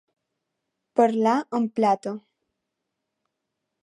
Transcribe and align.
Parlar 0.99 1.35
en 1.59 1.67
plata. 1.79 2.13